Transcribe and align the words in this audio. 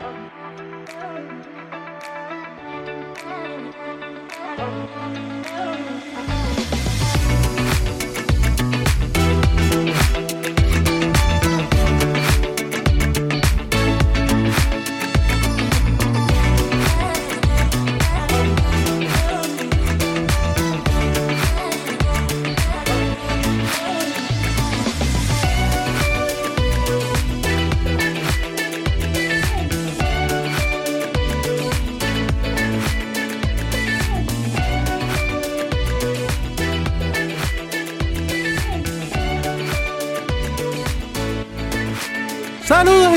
Saludos 0.00 0.16
y 6.56 6.59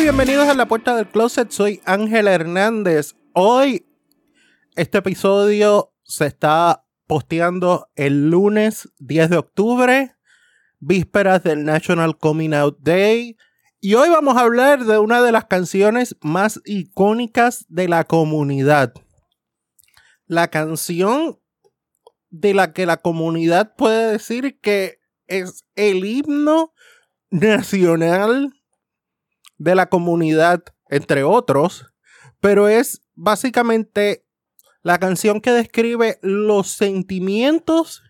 bienvenidos 0.03 0.49
a 0.49 0.53
la 0.53 0.67
puerta 0.67 0.97
del 0.97 1.07
closet. 1.07 1.49
Soy 1.51 1.81
Ángel 1.85 2.27
Hernández. 2.27 3.15
Hoy 3.31 3.85
este 4.75 4.97
episodio 4.97 5.93
se 6.03 6.25
está 6.25 6.85
posteando 7.07 7.87
el 7.95 8.29
lunes 8.29 8.89
10 8.99 9.29
de 9.29 9.37
octubre, 9.37 10.15
vísperas 10.79 11.41
del 11.43 11.63
National 11.63 12.17
Coming 12.17 12.53
Out 12.53 12.79
Day. 12.81 13.37
Y 13.79 13.93
hoy 13.93 14.09
vamos 14.09 14.35
a 14.35 14.41
hablar 14.41 14.83
de 14.83 14.97
una 14.97 15.21
de 15.21 15.31
las 15.31 15.45
canciones 15.45 16.17
más 16.19 16.59
icónicas 16.65 17.65
de 17.69 17.87
la 17.87 18.03
comunidad. 18.03 18.93
La 20.25 20.49
canción 20.49 21.39
de 22.29 22.53
la 22.53 22.73
que 22.73 22.85
la 22.85 22.97
comunidad 22.97 23.73
puede 23.77 24.11
decir 24.11 24.59
que 24.59 24.99
es 25.27 25.63
el 25.77 26.03
himno 26.03 26.73
nacional 27.29 28.53
de 29.57 29.75
la 29.75 29.87
comunidad, 29.87 30.63
entre 30.89 31.23
otros, 31.23 31.93
pero 32.39 32.67
es 32.67 33.01
básicamente 33.15 34.25
la 34.81 34.99
canción 34.99 35.39
que 35.39 35.51
describe 35.51 36.19
los 36.21 36.67
sentimientos 36.69 38.03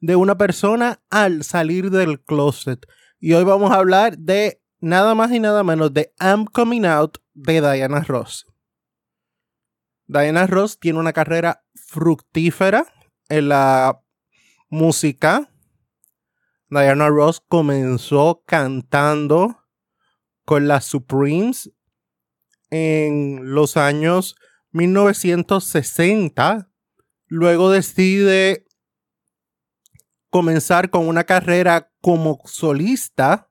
de 0.00 0.16
una 0.16 0.36
persona 0.36 1.00
al 1.10 1.44
salir 1.44 1.90
del 1.90 2.20
closet. 2.20 2.86
Y 3.18 3.32
hoy 3.32 3.44
vamos 3.44 3.70
a 3.70 3.76
hablar 3.76 4.18
de 4.18 4.60
nada 4.80 5.14
más 5.14 5.32
y 5.32 5.40
nada 5.40 5.62
menos 5.62 5.94
de 5.94 6.12
I'm 6.20 6.44
Coming 6.44 6.84
Out 6.84 7.18
de 7.34 7.60
Diana 7.60 8.00
Ross. 8.00 8.46
Diana 10.06 10.46
Ross 10.46 10.78
tiene 10.78 10.98
una 10.98 11.12
carrera 11.12 11.64
fructífera 11.74 12.84
en 13.28 13.48
la 13.48 14.02
música. 14.68 15.48
Diana 16.68 17.08
Ross 17.08 17.40
comenzó 17.48 18.42
cantando 18.44 19.61
con 20.52 20.68
las 20.68 20.84
Supremes 20.84 21.72
en 22.68 23.54
los 23.54 23.78
años 23.78 24.36
1960. 24.72 26.70
Luego 27.24 27.70
decide 27.70 28.66
comenzar 30.28 30.90
con 30.90 31.08
una 31.08 31.24
carrera 31.24 31.90
como 32.02 32.42
solista 32.44 33.50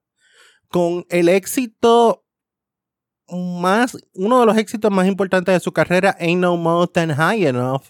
con 0.68 1.08
el 1.10 1.28
éxito 1.30 2.24
más, 3.28 3.98
uno 4.14 4.42
de 4.42 4.46
los 4.46 4.58
éxitos 4.58 4.92
más 4.92 5.08
importantes 5.08 5.56
de 5.56 5.60
su 5.60 5.72
carrera, 5.72 6.16
Ain't 6.20 6.40
No 6.40 6.56
Mountain 6.56 7.16
High 7.16 7.48
Enough. 7.48 7.86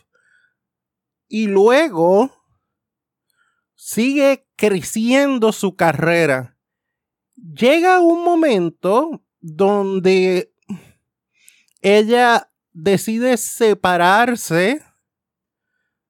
Y 1.28 1.48
luego 1.48 2.32
sigue 3.76 4.48
creciendo 4.56 5.52
su 5.52 5.76
carrera 5.76 6.61
llega 7.36 8.00
un 8.00 8.24
momento 8.24 9.24
donde 9.40 10.54
ella 11.82 12.52
decide 12.74 13.38
separarse 13.38 14.82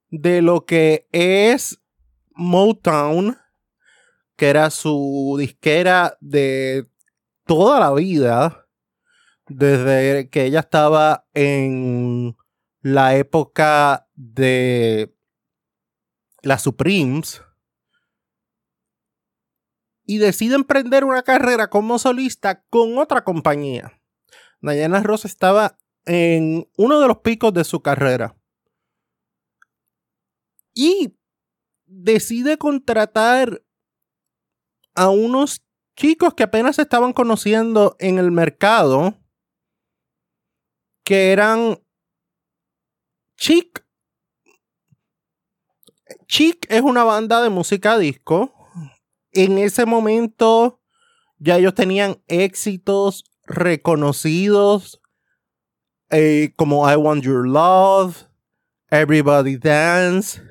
de 0.10 0.42
lo 0.42 0.66
que 0.66 1.08
es 1.12 1.82
Motown, 2.34 3.38
que 4.36 4.50
era 4.50 4.70
su 4.70 5.36
disquera 5.40 6.18
de 6.20 6.88
toda 7.46 7.80
la 7.80 7.94
vida, 7.94 8.68
desde 9.48 10.30
que 10.30 10.46
ella 10.46 10.62
estaba 10.62 11.28
en 11.34 12.36
la 12.82 13.16
época 13.16 14.08
de 14.16 15.14
las 16.42 16.64
Supremes 16.64 17.42
y 20.12 20.18
decide 20.18 20.56
emprender 20.56 21.06
una 21.06 21.24
carrera 21.24 21.70
como 21.70 21.98
solista 21.98 22.66
con 22.70 22.98
otra 22.98 23.24
compañía. 23.24 23.98
Diana 24.60 25.02
Ross 25.02 25.24
estaba 25.24 25.78
en 26.04 26.70
uno 26.76 27.00
de 27.00 27.08
los 27.08 27.20
picos 27.20 27.54
de 27.54 27.64
su 27.64 27.82
carrera. 27.82 28.36
Y 30.74 31.18
decide 31.86 32.58
contratar 32.58 33.64
a 34.94 35.08
unos 35.08 35.64
chicos 35.96 36.34
que 36.34 36.44
apenas 36.44 36.76
se 36.76 36.82
estaban 36.82 37.14
conociendo 37.14 37.96
en 37.98 38.20
el 38.20 38.32
mercado, 38.32 39.18
que 41.06 41.32
eran 41.32 41.82
Chic. 43.38 43.88
Chic 46.28 46.70
es 46.70 46.82
una 46.82 47.06
banda 47.06 47.42
de 47.42 47.50
música 47.50 47.98
disco 47.98 48.61
en 49.32 49.58
ese 49.58 49.86
momento 49.86 50.82
ya 51.38 51.58
ellos 51.58 51.74
tenían 51.74 52.22
éxitos 52.28 53.24
reconocidos 53.46 55.02
eh, 56.10 56.54
como 56.56 56.90
I 56.90 56.96
Want 56.96 57.24
Your 57.24 57.48
Love, 57.48 58.28
Everybody 58.90 59.58
Dance, 59.58 60.42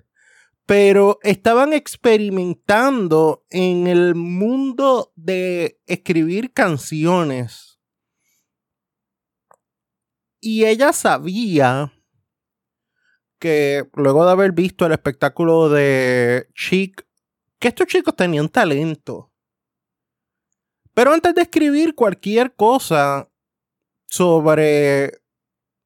pero 0.64 1.18
estaban 1.22 1.72
experimentando 1.72 3.44
en 3.50 3.86
el 3.86 4.14
mundo 4.14 5.12
de 5.16 5.78
escribir 5.86 6.52
canciones. 6.52 7.78
Y 10.40 10.64
ella 10.64 10.92
sabía 10.94 11.92
que 13.38 13.88
luego 13.94 14.24
de 14.24 14.32
haber 14.32 14.52
visto 14.52 14.86
el 14.86 14.92
espectáculo 14.92 15.68
de 15.68 16.48
Chic 16.54 17.06
que 17.60 17.68
estos 17.68 17.86
chicos 17.86 18.16
tenían 18.16 18.48
talento. 18.48 19.30
Pero 20.94 21.12
antes 21.12 21.34
de 21.34 21.42
escribir 21.42 21.94
cualquier 21.94 22.54
cosa 22.56 23.28
sobre 24.08 25.20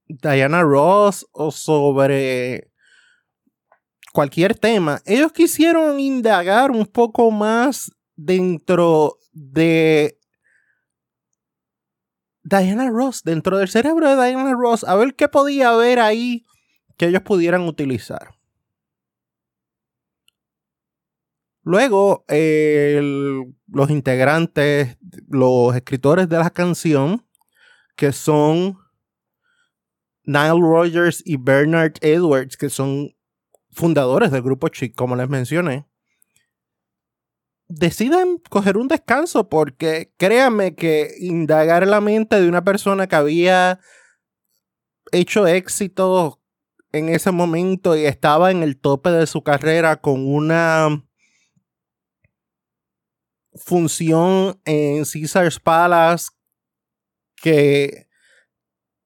Diana 0.06 0.62
Ross 0.62 1.26
o 1.32 1.50
sobre 1.50 2.70
cualquier 4.12 4.56
tema, 4.56 5.02
ellos 5.04 5.32
quisieron 5.32 6.00
indagar 6.00 6.70
un 6.70 6.86
poco 6.86 7.30
más 7.30 7.90
dentro 8.14 9.18
de 9.32 10.18
Diana 12.44 12.88
Ross, 12.88 13.22
dentro 13.24 13.58
del 13.58 13.68
cerebro 13.68 14.08
de 14.08 14.14
Diana 14.14 14.52
Ross, 14.52 14.84
a 14.84 14.94
ver 14.94 15.14
qué 15.16 15.28
podía 15.28 15.70
haber 15.70 15.98
ahí 15.98 16.46
que 16.96 17.06
ellos 17.06 17.22
pudieran 17.22 17.62
utilizar. 17.62 18.34
Luego, 21.64 22.26
los 22.28 23.90
integrantes, 23.90 24.98
los 25.28 25.74
escritores 25.74 26.28
de 26.28 26.38
la 26.38 26.50
canción, 26.50 27.26
que 27.96 28.12
son 28.12 28.78
Nile 30.24 30.60
Rogers 30.60 31.22
y 31.24 31.38
Bernard 31.38 31.94
Edwards, 32.02 32.58
que 32.58 32.68
son 32.68 33.16
fundadores 33.72 34.30
del 34.30 34.42
grupo 34.42 34.68
Chic, 34.68 34.94
como 34.94 35.16
les 35.16 35.28
mencioné, 35.28 35.86
deciden 37.66 38.38
coger 38.50 38.76
un 38.76 38.88
descanso 38.88 39.48
porque 39.48 40.12
créanme 40.18 40.74
que 40.74 41.14
indagar 41.18 41.86
la 41.86 42.02
mente 42.02 42.40
de 42.40 42.48
una 42.48 42.62
persona 42.62 43.06
que 43.06 43.16
había 43.16 43.80
hecho 45.12 45.46
éxito 45.46 46.42
en 46.92 47.08
ese 47.08 47.30
momento 47.30 47.96
y 47.96 48.04
estaba 48.04 48.50
en 48.50 48.62
el 48.62 48.78
tope 48.78 49.10
de 49.10 49.26
su 49.26 49.42
carrera 49.42 50.00
con 50.00 50.26
una 50.26 51.04
función 53.54 54.60
en 54.64 55.04
Caesar's 55.04 55.60
Palace 55.60 56.28
que 57.36 58.08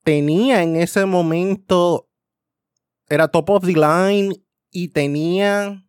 tenía 0.04 0.62
en 0.62 0.76
ese 0.76 1.04
momento, 1.06 2.08
era 3.08 3.26
top 3.28 3.50
of 3.50 3.66
the 3.66 3.74
line 3.74 4.34
y 4.70 4.88
tenía 4.88 5.84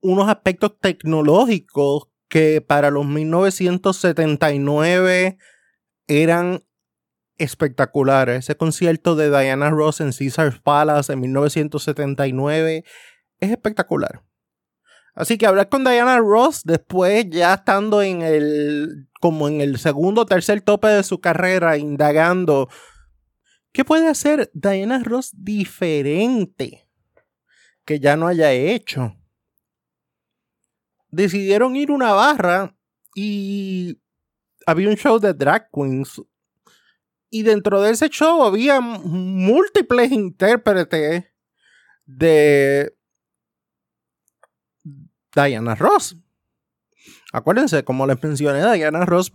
unos 0.00 0.28
aspectos 0.28 0.78
tecnológicos 0.80 2.08
que 2.28 2.60
para 2.60 2.90
los 2.90 3.06
1979 3.06 5.38
eran 6.06 6.62
espectacular. 7.38 8.28
Ese 8.28 8.56
concierto 8.56 9.16
de 9.16 9.30
Diana 9.30 9.70
Ross 9.70 10.00
en 10.00 10.12
Caesars 10.12 10.60
Palace 10.60 11.12
en 11.12 11.20
1979 11.20 12.84
es 13.40 13.50
espectacular. 13.50 14.27
Así 15.18 15.36
que 15.36 15.46
hablar 15.46 15.68
con 15.68 15.82
Diana 15.82 16.18
Ross 16.18 16.62
después 16.62 17.26
ya 17.28 17.54
estando 17.54 18.02
en 18.02 18.22
el 18.22 19.08
como 19.20 19.48
en 19.48 19.60
el 19.60 19.80
segundo 19.80 20.20
o 20.20 20.26
tercer 20.26 20.60
tope 20.60 20.86
de 20.86 21.02
su 21.02 21.20
carrera 21.20 21.76
indagando 21.76 22.68
¿qué 23.72 23.84
puede 23.84 24.06
hacer 24.06 24.48
Diana 24.54 25.02
Ross 25.02 25.32
diferente 25.34 26.88
que 27.84 27.98
ya 27.98 28.14
no 28.14 28.28
haya 28.28 28.52
hecho? 28.52 29.16
Decidieron 31.10 31.74
ir 31.74 31.90
una 31.90 32.12
barra 32.12 32.76
y 33.16 34.00
había 34.66 34.88
un 34.88 34.96
show 34.96 35.18
de 35.18 35.34
drag 35.34 35.68
queens 35.72 36.22
y 37.28 37.42
dentro 37.42 37.82
de 37.82 37.90
ese 37.90 38.08
show 38.08 38.44
había 38.44 38.80
múltiples 38.80 40.12
intérpretes 40.12 41.24
de 42.06 42.97
Diana 45.34 45.74
Ross. 45.74 46.16
Acuérdense, 47.32 47.84
como 47.84 48.06
les 48.06 48.22
mencioné, 48.22 48.72
Diana 48.72 49.04
Ross 49.04 49.30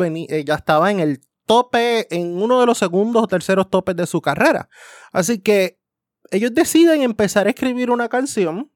ya 0.46 0.56
estaba 0.56 0.92
en 0.92 1.00
el 1.00 1.22
tope, 1.46 2.08
en 2.16 2.42
uno 2.42 2.60
de 2.60 2.66
los 2.66 2.78
segundos 2.78 3.24
o 3.24 3.28
terceros 3.28 3.70
topes 3.70 3.96
de 3.96 4.08
su 4.08 4.22
carrera. 4.22 4.70
Así 5.12 5.40
que 5.40 5.80
ellos 6.32 6.54
deciden 6.54 7.02
empezar 7.02 7.48
a 7.48 7.52
escribir 7.52 7.92
una 7.92 8.10
canción 8.10 8.72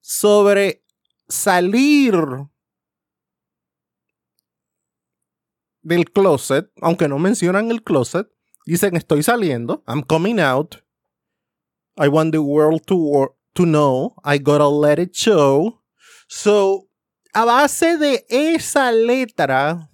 sobre 0.00 0.84
salir 1.28 2.14
del 5.82 6.10
closet, 6.10 6.70
aunque 6.82 7.08
no 7.08 7.18
mencionan 7.18 7.70
el 7.70 7.82
closet, 7.82 8.28
dicen 8.66 8.96
estoy 8.96 9.22
saliendo, 9.22 9.84
I'm 9.86 10.02
coming 10.02 10.40
out, 10.40 10.76
I 11.96 12.08
want 12.08 12.32
the 12.32 12.38
world 12.38 12.82
to, 12.86 13.36
to 13.54 13.64
know, 13.64 14.14
I 14.24 14.38
gotta 14.38 14.68
let 14.68 14.98
it 14.98 15.14
show. 15.14 15.82
So, 16.28 16.88
a 17.34 17.44
base 17.44 17.98
de 17.98 18.24
esa 18.28 18.92
letra, 18.92 19.90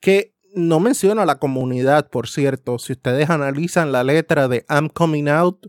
que 0.00 0.34
no 0.54 0.80
menciona 0.80 1.22
a 1.22 1.26
la 1.26 1.38
comunidad, 1.38 2.10
por 2.10 2.28
cierto, 2.28 2.78
si 2.78 2.92
ustedes 2.92 3.30
analizan 3.30 3.92
la 3.92 4.04
letra 4.04 4.48
de 4.48 4.64
I'm 4.68 4.88
coming 4.88 5.28
out, 5.28 5.66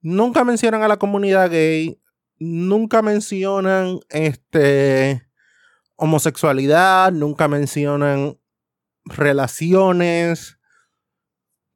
nunca 0.00 0.44
mencionan 0.44 0.82
a 0.82 0.88
la 0.88 0.98
comunidad 0.98 1.50
gay, 1.50 2.00
nunca 2.38 3.02
mencionan 3.02 4.00
este 4.08 5.26
homosexualidad, 5.96 7.12
nunca 7.12 7.48
mencionan 7.48 8.38
relaciones, 9.04 10.58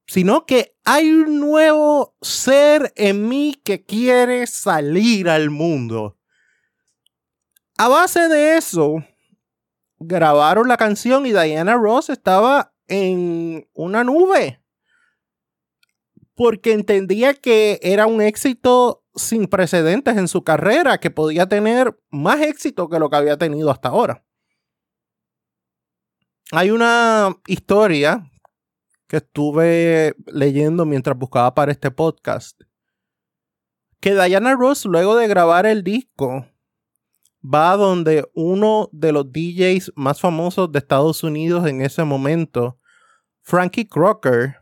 sino 0.07 0.47
que 0.47 0.77
hay 0.85 1.11
un 1.11 1.41
nuevo 1.41 2.15
ser 2.21 2.93
en 2.97 3.29
mí 3.29 3.61
que 3.65 3.85
quiere 3.85 4.47
salir 4.47 5.29
al 5.29 5.51
mundo. 5.51 6.19
A 7.77 7.89
base 7.89 8.29
de 8.29 8.57
eso, 8.57 9.05
grabaron 9.99 10.69
la 10.69 10.77
canción 10.77 11.27
y 11.27 11.31
Diana 11.31 11.75
Ross 11.75 12.11
estaba 12.11 12.75
en 12.87 13.69
una 13.73 14.05
nube. 14.05 14.61
Porque 16.37 16.73
entendía 16.73 17.35
que 17.35 17.79
era 17.83 18.07
un 18.07 18.21
éxito 18.21 19.05
sin 19.15 19.47
precedentes 19.47 20.17
en 20.17 20.29
su 20.29 20.43
carrera, 20.43 20.99
que 20.99 21.11
podía 21.11 21.49
tener 21.49 21.97
más 22.11 22.41
éxito 22.41 22.89
que 22.89 22.99
lo 22.99 23.09
que 23.09 23.17
había 23.17 23.39
tenido 23.39 23.71
hasta 23.71 23.89
ahora. 23.89 24.25
Hay 26.51 26.71
una 26.71 27.37
historia 27.47 28.31
que 29.07 29.19
estuve 29.19 30.15
leyendo 30.27 30.87
mientras 30.87 31.17
buscaba 31.17 31.55
para 31.55 31.73
este 31.73 31.91
podcast. 31.91 32.61
Que 34.01 34.15
Diana 34.15 34.55
Ross, 34.55 34.85
luego 34.85 35.17
de 35.17 35.29
grabar 35.29 35.67
el 35.67 35.83
disco, 35.83 36.47
va 37.43 37.77
donde 37.77 38.29
uno 38.35 38.89
de 38.93 39.13
los 39.13 39.31
DJs 39.31 39.93
más 39.97 40.21
famosos 40.21 40.73
de 40.73 40.79
Estados 40.79 41.23
Unidos 41.23 41.67
en 41.67 41.83
ese 41.83 42.05
momento, 42.05 42.79
Frankie 43.43 43.87
Crocker, 43.87 44.57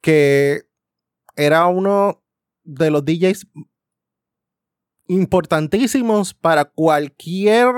que 0.00 0.62
era 1.36 1.66
uno 1.66 2.22
de 2.64 2.90
los 2.90 3.04
DJs 3.04 3.46
importantísimos 5.06 6.34
para 6.34 6.64
cualquier 6.66 7.74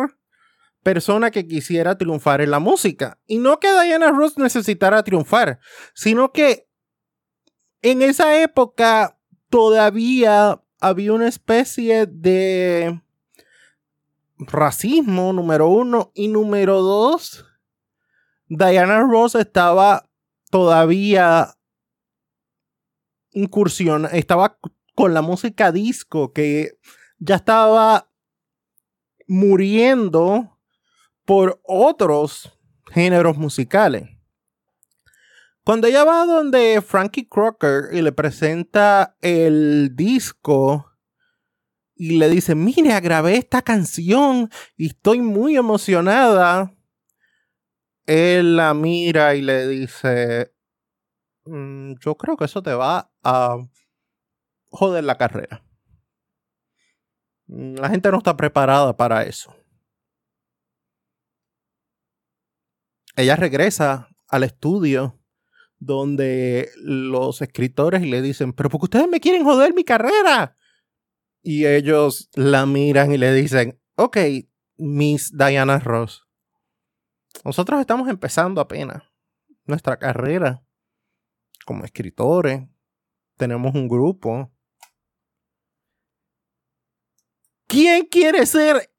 persona 0.83 1.31
que 1.31 1.47
quisiera 1.47 1.99
triunfar 1.99 2.41
en 2.41 2.51
la 2.51 2.59
música. 2.59 3.19
Y 3.27 3.39
no 3.39 3.61
que 3.61 3.69
Diana 3.69 4.11
Ross 4.11 4.39
necesitara 4.39 5.03
triunfar, 5.03 5.61
sino 5.95 6.33
que 6.33 6.69
en 7.83 8.03
esa 8.03 8.41
época 8.43 9.19
todavía 9.49 10.63
había 10.81 11.13
una 11.13 11.29
especie 11.29 12.07
de 12.07 13.01
racismo, 14.39 15.33
número 15.33 15.69
uno, 15.69 16.13
y 16.15 16.29
número 16.29 16.81
dos, 16.81 17.45
Diana 18.47 19.01
Ross 19.01 19.35
estaba 19.35 20.09
todavía 20.51 21.57
incursión, 23.33 24.09
estaba 24.13 24.59
con 24.95 25.15
la 25.15 25.23
música 25.23 25.71
disco 25.71 26.33
que 26.33 26.79
ya 27.19 27.37
estaba 27.37 28.11
muriendo 29.29 30.59
por 31.25 31.61
otros 31.65 32.59
géneros 32.93 33.37
musicales. 33.37 34.09
Cuando 35.65 35.87
ella 35.87 36.05
va 36.05 36.25
donde 36.25 36.83
Frankie 36.83 37.29
Crocker 37.29 37.91
y 37.93 38.03
le 38.03 38.13
presenta 38.13 39.17
el 39.21 39.95
disco 39.95 40.91
y 41.95 42.19
le 42.19 42.31
dice, 42.31 42.55
mire, 42.55 42.99
grabé 43.01 43.37
esta 43.37 43.63
canción 43.63 44.51
y 44.77 44.87
estoy 44.87 45.21
muy 45.21 45.57
emocionada, 45.57 46.75
él 48.07 48.57
la 48.57 48.73
mira 48.73 49.35
y 49.35 49.43
le 49.43 49.69
dice, 49.69 50.53
mm, 51.45 51.93
yo 52.01 52.17
creo 52.17 52.37
que 52.37 52.47
eso 52.47 52.63
te 52.63 52.73
va 52.73 53.13
a 53.23 53.59
joder 54.71 55.05
la 55.05 55.19
carrera. 55.19 55.63
La 57.47 57.91
gente 57.91 58.11
no 58.11 58.19
está 58.19 58.37
preparada 58.37 58.97
para 58.97 59.25
eso. 59.25 59.55
Ella 63.17 63.37
regresa 63.37 64.09
al 64.29 64.45
estudio 64.45 65.21
donde 65.79 66.71
los 66.77 67.41
escritores 67.43 68.03
le 68.03 68.23
dicen, 68.23 68.53
pero 68.53 68.69
porque 68.69 68.85
ustedes 68.85 69.09
me 69.09 69.21
quieren 69.21 69.45
joder 69.45 69.75
mi 69.75 69.85
carrera. 69.85 70.57
Y 71.43 71.67
ellos 71.67 72.29
la 72.35 72.67
miran 72.67 73.13
y 73.13 73.19
le 73.19 73.33
dicen, 73.33 73.81
ok, 73.97 74.19
Miss 74.77 75.33
Diana 75.37 75.79
Ross, 75.79 76.27
nosotros 77.45 77.81
estamos 77.81 78.09
empezando 78.09 78.61
apenas 78.61 79.03
nuestra 79.65 79.99
carrera 79.99 80.63
como 81.65 81.85
escritores. 81.85 82.69
Tenemos 83.37 83.75
un 83.75 83.89
grupo. 83.89 84.53
¿Quién 87.67 88.07
quiere 88.07 88.45
ser 88.45 88.90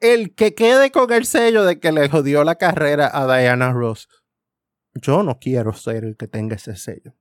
el 0.00 0.34
que 0.34 0.54
quede 0.54 0.90
con 0.90 1.12
el 1.12 1.26
sello 1.26 1.64
de 1.64 1.80
que 1.80 1.92
le 1.92 2.08
jodió 2.08 2.44
la 2.44 2.56
carrera 2.56 3.10
a 3.12 3.26
Diana 3.26 3.72
Ross. 3.72 4.08
Yo 4.94 5.22
no 5.22 5.38
quiero 5.38 5.72
ser 5.72 6.04
el 6.04 6.16
que 6.16 6.28
tenga 6.28 6.56
ese 6.56 6.76
sello. 6.76 7.14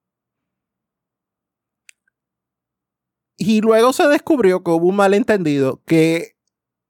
Y 3.38 3.62
luego 3.62 3.92
se 3.92 4.08
descubrió 4.08 4.64
que 4.64 4.72
hubo 4.72 4.88
un 4.88 4.96
malentendido 4.96 5.84
que 5.86 6.36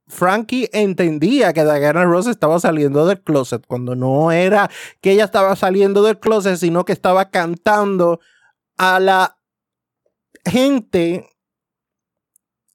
Frankie 0.07 0.69
entendía 0.73 1.53
que 1.53 1.63
Diana 1.63 2.05
Ross 2.05 2.27
estaba 2.27 2.59
saliendo 2.59 3.07
del 3.07 3.21
closet 3.21 3.65
cuando 3.65 3.95
no 3.95 4.31
era 4.31 4.69
que 5.01 5.11
ella 5.11 5.25
estaba 5.25 5.55
saliendo 5.55 6.03
del 6.03 6.19
closet, 6.19 6.57
sino 6.57 6.85
que 6.85 6.93
estaba 6.93 7.31
cantando 7.31 8.19
a 8.77 8.99
la 8.99 9.39
gente 10.45 11.27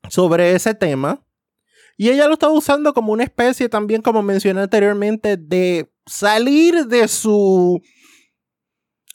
sobre 0.09 0.57
ese 0.57 0.75
tema 0.75 1.25
y 2.01 2.09
ella 2.09 2.29
lo 2.29 2.33
estaba 2.33 2.55
usando 2.55 2.95
como 2.95 3.13
una 3.13 3.25
especie 3.25 3.69
también, 3.69 4.01
como 4.01 4.23
mencioné 4.23 4.63
anteriormente, 4.63 5.37
de 5.37 5.93
salir 6.07 6.87
de 6.87 7.07
su 7.09 7.79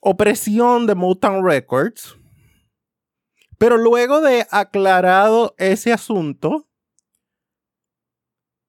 opresión 0.01 0.85
de 0.85 0.93
Motown 0.93 1.43
Records. 1.43 2.15
Pero 3.57 3.79
luego 3.79 4.21
de 4.21 4.45
aclarado 4.51 5.55
ese 5.57 5.93
asunto 5.93 6.69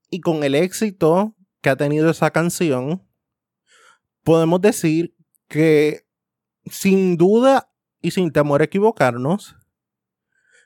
y 0.08 0.22
con 0.22 0.44
el 0.44 0.54
éxito 0.54 1.36
que 1.60 1.68
ha 1.68 1.76
tenido 1.76 2.08
esa 2.08 2.30
canción, 2.30 3.06
podemos 4.22 4.62
decir 4.62 5.14
que 5.46 6.08
sin 6.64 7.18
duda 7.18 7.70
y 8.00 8.12
sin 8.12 8.32
temor 8.32 8.62
a 8.62 8.64
equivocarnos, 8.64 9.56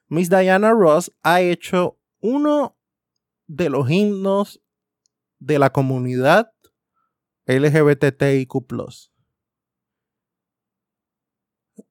Miss 0.07 0.30
Diana 0.30 0.71
Ross 0.71 1.11
ha 1.25 1.40
hecho 1.40 1.99
uno 2.21 2.76
de 3.50 3.69
los 3.69 3.90
himnos 3.90 4.62
de 5.40 5.59
la 5.59 5.71
comunidad 5.71 6.52
LGBTIQ. 7.47 8.54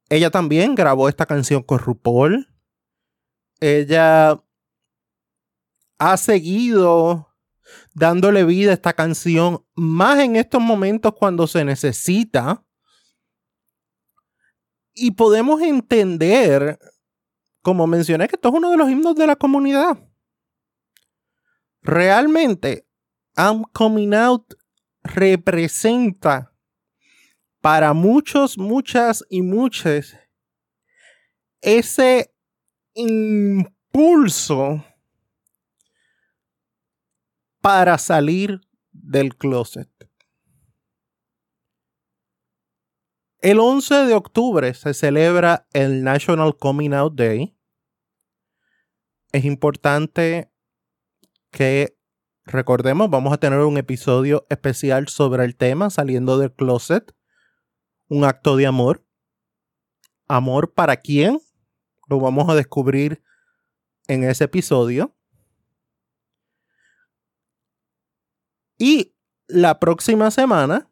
ella 0.10 0.32
también 0.32 0.74
grabó 0.74 1.10
esta 1.10 1.26
canción 1.26 1.62
con 1.62 1.80
RuPaul. 1.80 2.48
Ella 3.60 4.42
ha 5.98 6.18
seguido 6.18 7.36
dándole 7.94 8.46
vida 8.46 8.72
a 8.72 8.76
esta 8.76 8.94
canción, 8.94 9.66
más 9.76 10.20
en 10.20 10.38
estos 10.38 10.62
momentos 10.62 11.14
cuando 11.14 11.46
se 11.46 11.66
necesita. 11.66 12.64
Y 14.94 15.12
podemos 15.12 15.62
entender, 15.62 16.80
como 17.62 17.86
mencioné, 17.86 18.30
que 18.30 18.38
esto 18.38 18.48
es 18.48 18.56
uno 18.56 18.72
de 18.72 18.78
los 18.78 18.90
himnos 18.90 19.16
de 19.16 19.28
la 19.28 19.36
comunidad. 19.36 20.09
Realmente, 21.82 22.86
I'm 23.38 23.64
Coming 23.74 24.14
Out 24.14 24.54
representa 25.04 26.54
para 27.62 27.94
muchos, 27.94 28.58
muchas 28.58 29.24
y 29.30 29.42
muchas 29.42 30.18
ese 31.62 32.34
impulso 32.94 34.84
para 37.62 37.98
salir 37.98 38.62
del 38.92 39.36
closet. 39.36 39.90
El 43.42 43.60
11 43.60 44.06
de 44.06 44.14
octubre 44.14 44.74
se 44.74 44.94
celebra 44.94 45.68
el 45.72 46.04
National 46.04 46.58
Coming 46.58 46.94
Out 46.94 47.16
Day. 47.16 47.56
Es 49.32 49.46
importante 49.46 50.49
que 51.52 51.98
recordemos, 52.46 53.10
vamos 53.10 53.34
a 53.34 53.38
tener 53.38 53.60
un 53.60 53.78
episodio 53.78 54.46
especial 54.50 55.08
sobre 55.08 55.46
el 55.46 55.56
tema 55.56 55.90
saliendo 55.90 56.38
del 56.38 56.54
closet. 56.54 57.14
Un 58.08 58.24
acto 58.24 58.56
de 58.56 58.66
amor. 58.66 59.06
¿Amor 60.28 60.74
para 60.74 60.98
quién? 60.98 61.40
Lo 62.08 62.20
vamos 62.20 62.50
a 62.50 62.56
descubrir 62.56 63.24
en 64.08 64.24
ese 64.24 64.46
episodio. 64.46 65.16
Y 68.78 69.16
la 69.48 69.80
próxima 69.80 70.32
semana, 70.32 70.90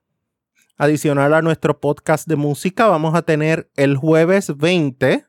adicional 0.77 1.33
a 1.33 1.41
nuestro 1.41 1.79
podcast 1.79 2.27
de 2.27 2.35
música, 2.35 2.87
vamos 2.87 3.15
a 3.15 3.21
tener 3.21 3.71
el 3.75 3.95
jueves 3.95 4.55
20 4.55 5.27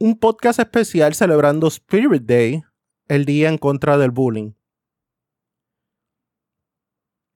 un 0.00 0.18
podcast 0.18 0.58
especial 0.58 1.14
celebrando 1.14 1.68
Spirit 1.68 2.22
Day, 2.22 2.62
el 3.10 3.24
día 3.24 3.48
en 3.48 3.58
contra 3.58 3.98
del 3.98 4.12
bullying. 4.12 4.52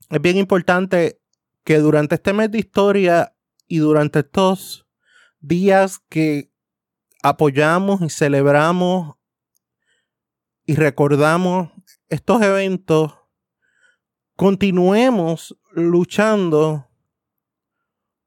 Es 0.09 0.23
bien 0.23 0.37
importante 0.37 1.21
que 1.65 1.79
durante 1.79 2.15
este 2.15 2.33
mes 2.33 2.53
de 2.53 2.59
historia 2.59 3.37
y 3.67 3.79
durante 3.79 4.21
estos 4.21 4.87
días 5.41 5.99
que 6.09 6.53
apoyamos 7.25 8.03
y 8.03 8.09
celebramos 8.09 9.17
y 10.65 10.77
recordamos 10.77 11.71
estos 12.09 12.41
eventos, 12.43 13.13
continuemos 14.37 15.59
luchando 15.73 16.87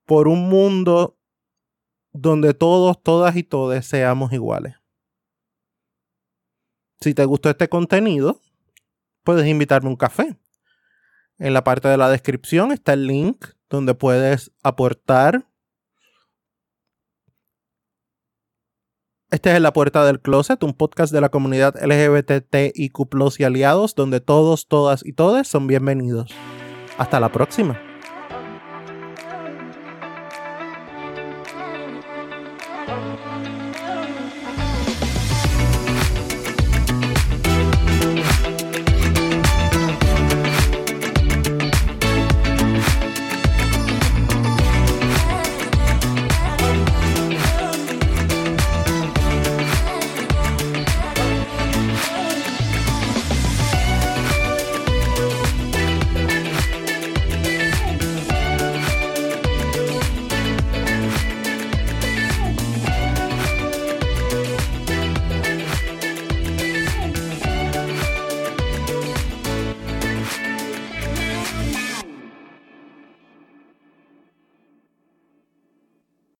por 0.06 0.27
un 0.27 0.50
mundo 0.50 1.18
donde 2.12 2.54
todos, 2.54 3.01
todas 3.01 3.38
y 3.38 3.44
todes 3.44 3.86
seamos 3.86 4.34
iguales. 4.34 4.75
Si 7.00 7.13
te 7.13 7.25
gustó 7.25 7.50
este 7.50 7.70
contenido, 7.70 8.42
puedes 9.24 9.46
invitarme 9.48 9.88
a 9.88 9.92
un 9.92 9.98
café. 9.98 10.38
En 11.38 11.54
la 11.54 11.63
parte 11.63 11.88
de 11.88 11.98
la 11.98 12.10
descripción 12.10 12.72
está 12.72 12.94
el 12.94 13.06
link 13.06 13.46
donde 13.70 13.94
puedes 13.94 14.51
aportar. 14.63 15.48
Este 19.30 19.54
es 19.54 19.62
La 19.62 19.74
Puerta 19.74 20.06
del 20.06 20.22
Closet, 20.22 20.63
un 20.63 20.74
podcast 20.74 21.13
de 21.13 21.22
la 21.22 21.30
comunidad 21.30 21.75
LGBTIQ 21.75 23.39
y 23.39 23.44
aliados, 23.44 23.94
donde 23.94 24.22
todos, 24.22 24.68
todas 24.68 25.06
y 25.06 25.13
todes 25.13 25.48
son 25.48 25.68
bienvenidos. 25.68 26.32
Hasta 26.98 27.20
la 27.20 27.32
próxima. 27.32 27.87